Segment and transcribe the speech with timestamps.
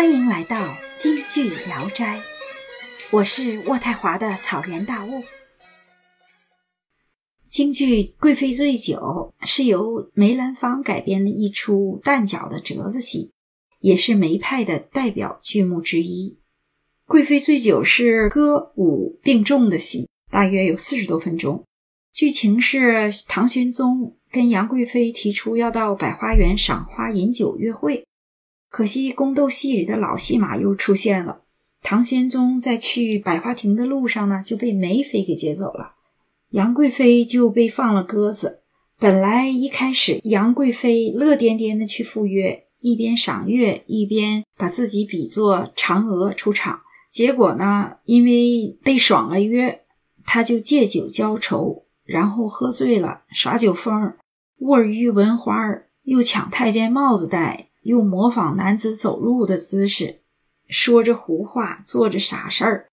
[0.00, 2.22] 欢迎来到京剧聊斋，
[3.10, 5.22] 我是渥太华的草原大雾。
[7.46, 13.32] 京剧《贵妃醉酒》是由梅兰芳改编的一出旦角的折子戏，
[13.80, 16.30] 也是梅派的代表剧目之一。
[17.04, 21.62] 《贵妃醉酒》是歌舞并重的戏，大约有四十多分钟。
[22.10, 28.06] 剧情是唐玄宗跟杨贵妃提出要到百花园赏花、饮酒、约会。
[28.70, 31.42] 可惜宫斗戏里的老戏码又出现了。
[31.82, 35.94] 唐玄宗在去百花亭的路上呢，就被梅妃给接走了，
[36.50, 38.60] 杨贵妃就被放了鸽子。
[38.98, 46.82] 本来一开始杨贵妃乐颠颠的去赴约，一边赏月一边把自己比作嫦娥出场。
[47.10, 49.80] 结果呢，因为被爽了约，
[50.24, 54.12] 她就借酒浇愁，然后喝醉了耍酒疯，
[54.58, 55.56] 卧于闻花
[56.02, 57.69] 又抢太监帽子戴。
[57.82, 60.20] 又模仿男子走路的姿势，
[60.68, 62.86] 说着胡话，做着傻事儿。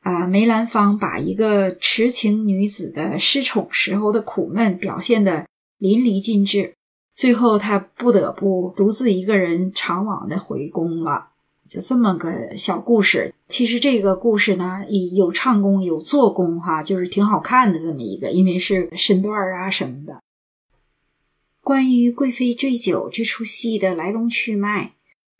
[0.00, 5.46] 啊，梅兰芳把一个痴情女子的失宠时候的苦闷表现得
[5.78, 6.74] 淋漓尽致。
[7.14, 11.28] 最后，他不得不独自一个人长往的回宫了。
[11.66, 13.34] 就这么个小故事。
[13.48, 20.20] 其实这个故事呢，有唱功，有做工，哈，就是挺好看的这么一个，因为是身段啊什么的。
[21.64, 24.92] 关于《贵妃醉酒》这出戏的来龙去脉，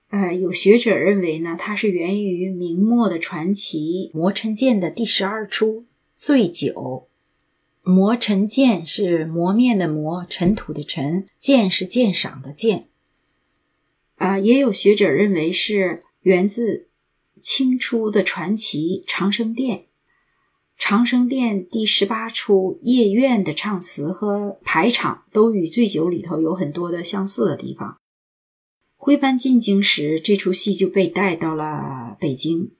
[0.09, 5.83] 呃，有学者认为呢，它是源于明末的传奇《磨尘剑》的第十二出
[6.17, 6.73] 《醉酒》。
[7.83, 12.89] 磨尘剑是磨面的磨，尘土的尘，鉴是鉴赏的鉴。
[14.17, 16.89] 啊，也有学者认为是源自
[17.39, 19.77] 清初的传奇《长生殿》。
[20.77, 27.99] 《长生殿》第十八出夜愿的唱词和排场都与《醉酒》里头有很多的相似的地方。
[28.97, 32.73] 徽班进京时，这出戏就被带到了北京。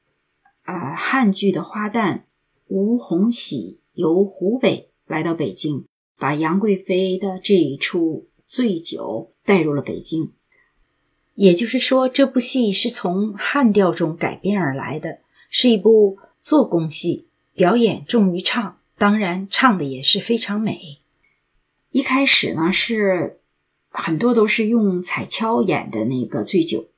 [0.65, 2.23] 呃，汉剧的花旦
[2.67, 5.85] 吴洪喜由湖北来到北京，
[6.19, 10.33] 把杨贵妃的这一出《醉酒》带入了北京。
[11.35, 15.19] 也就是说，这部戏是从汉调中改编而来的，
[15.51, 17.29] 是一部做工戏。
[17.55, 20.99] 表演重于唱，当然唱的也是非常美。
[21.91, 23.39] 一开始呢，是
[23.89, 26.89] 很多都是用彩敲演的那个醉酒。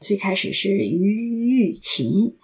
[0.00, 2.36] 最开始是鱼玉琴，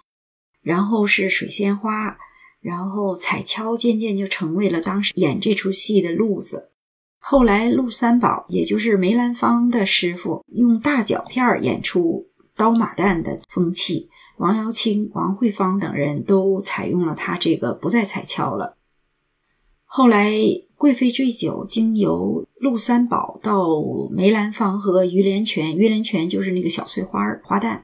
[0.61, 2.17] 然后是水仙花，
[2.59, 6.71] 然后彩敲渐渐就成为了当时演这出戏的路子。
[7.19, 14.09] 后来陆三宝，也就是梅兰芳的师傅，用大脚片演出刀马旦的风气。
[14.39, 18.77] 王瑶卿、王惠芳等人都采用了他这个不再彩敲了。
[19.83, 20.31] 后来
[20.75, 23.67] 《贵妃醉酒》经由陆三宝到
[24.09, 27.81] 梅兰芳和于连泉，于连泉就是那个小翠花花旦，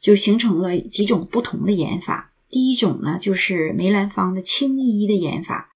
[0.00, 2.32] 就形成了几种不同的演法。
[2.48, 5.68] 第一种呢，就是梅兰芳的青衣的演法。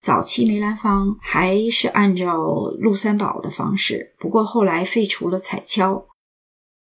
[0.00, 2.36] 早期梅兰芳还是按照
[2.80, 6.08] 陆三宝的方式，不过后来废除了彩敲。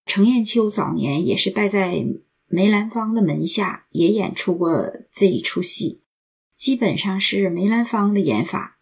[0.07, 2.03] 程砚秋早年也是拜在。
[2.51, 6.01] 梅兰芳的门下也演出过这一出戏，
[6.55, 8.79] 基本上是梅兰芳的演法，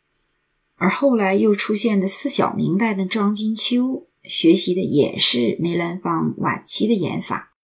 [0.75, 7.55] 而后来又出现的四小名旦的张金秋学习的也是梅兰芳晚期的演法。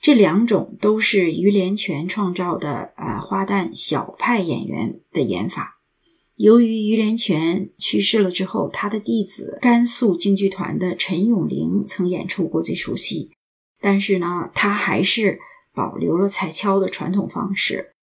[0.00, 5.78] 这两种都是于连泉创造的，呃，花旦小派演员的演法。
[6.34, 13.30] 由于于连泉去世了之后，他的弟子甘肃京剧团的陈永龄曾演出过这出戏。
[13.82, 15.40] 但是呢，他还是
[15.74, 17.94] 保留了彩敲的传统方式。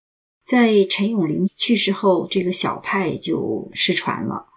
[0.46, 4.48] 在陈永龄去世后，这个小派就失传了。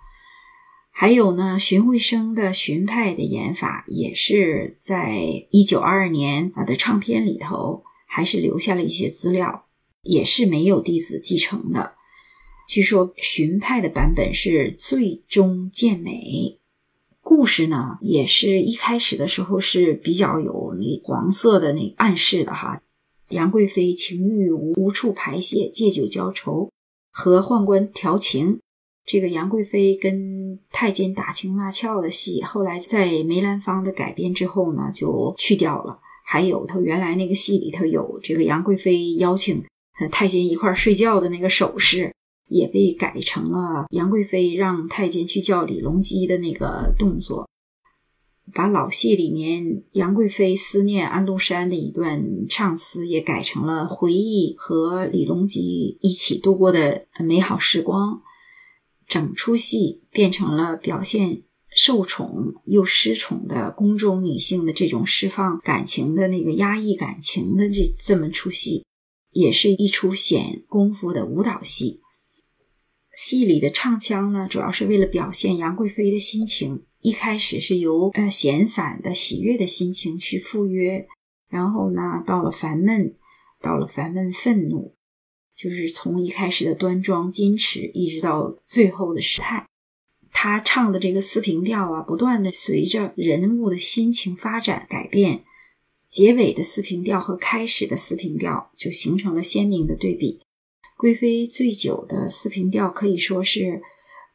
[0.90, 5.18] 还有呢，荀慧生的荀派的演法，也是在
[5.50, 9.66] 一九二二年啊的唱片里头，还是留下了一些资料，
[10.02, 11.94] 也是没有弟子继承的。
[12.68, 16.60] 据说荀派的版本是最终健美。
[17.34, 22.82] 故事呢，也是一开始的时候是比较有那黄色的那暗示的哈。
[23.30, 26.70] 杨贵妃情欲无处排泄，借酒浇愁，
[27.10, 28.60] 和宦官调情。
[29.06, 36.00] 这个杨贵妃跟太监打情骂俏的戏，后来在梅兰芳的改编之后呢，就去掉了。
[36.26, 39.64] 还有他原来那个戏里头有这个杨贵妃邀请
[40.10, 42.12] 太监一块儿睡觉的那个手势。
[42.52, 47.48] 也被改成了杨贵妃让太监去叫李隆基的那个动作，
[48.52, 58.20] 把老戏里面杨贵妃思念安禄山的一段唱词也改成了回忆和李隆基一起度过的美好时光。
[59.08, 61.42] 整出戏变成了表现
[61.74, 68.84] 受宠又失宠的宫中女性的这种释放感情的那个压抑感情的这这么出戏，
[69.30, 72.01] 也是一出显功夫的舞蹈戏。
[73.24, 76.82] 戏里的唱腔呢，主要是为了表现杨贵妃的心情。
[77.00, 81.06] 一开始是由呃闲散的喜悦的心情去赴约，
[81.48, 83.14] 然后呢，到了烦闷，
[83.60, 84.96] 到了烦闷愤怒，
[85.54, 89.68] 就是从一开始的端庄矜持，一直到最后的失态。
[90.32, 95.44] 他唱的这个四平调啊，不断的随着人物的心情发展改变，
[96.08, 100.40] 结尾的四平调和开始的四平调就形成了鲜明的对比。
[101.02, 103.82] 贵妃醉酒的四平调可以说是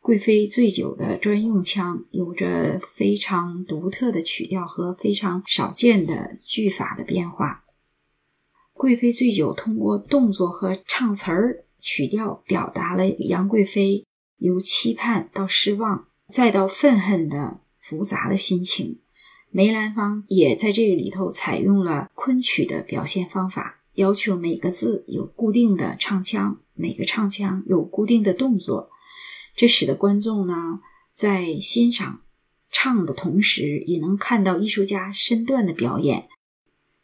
[0.01, 7.63] 贵妃醉酒的专用腔，有着非常独特的曲调和非常少见的句法的变化。
[8.73, 14.05] 贵妃醉酒通过动作和唱词儿、曲调表达了杨贵妃
[14.35, 18.99] 由期盼到失望再到愤恨的复杂的心情。
[19.51, 23.85] 梅兰芳也在这个里头采用了昆曲的表现方法。
[23.97, 28.91] 要求每个字有固定的唱腔，每个唱腔有固定的动作，
[29.55, 32.21] 这使得观众呢在欣赏
[32.69, 36.29] 唱的同时，也能看到艺术家身段的表演。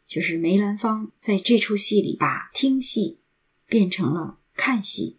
[0.06, 3.18] 就是梅兰芳在这出戏里把听戏
[3.66, 5.18] 变成了看戏。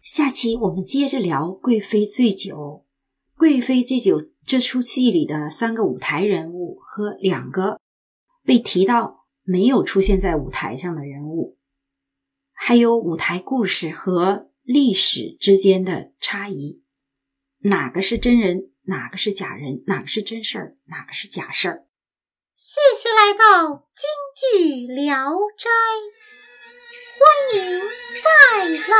[0.00, 2.56] 下期我们接着聊《贵妃醉酒》。
[3.38, 7.80] 《贵妃醉酒》这出戏里的三个舞台人物和两个
[8.44, 9.23] 被提到。
[9.44, 11.58] 没有出现在舞台上的人物，
[12.52, 16.82] 还有舞台故事和历史之间的差异，
[17.58, 21.86] 哪个是真人，哪个是假人，哪个是真事儿，哪个是假事儿？
[22.56, 25.70] 谢谢来到京剧聊斋，
[27.20, 27.80] 欢迎
[28.22, 28.30] 再
[28.88, 28.94] 来。